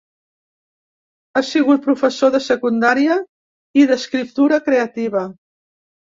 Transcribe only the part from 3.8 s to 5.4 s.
i d’escriptura creativa.